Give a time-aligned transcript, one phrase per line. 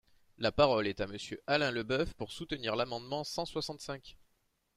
[0.39, 4.17] La parole est à Monsieur Alain Leboeuf, pour soutenir l’amendement numéro cent soixante-cinq.